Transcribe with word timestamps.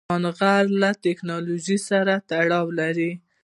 سلیمان 0.07 0.25
غر 0.39 0.65
له 0.81 0.89
تکنالوژۍ 1.05 1.77
سره 1.89 2.13
تړاو 2.29 2.67
لري. 2.79 3.11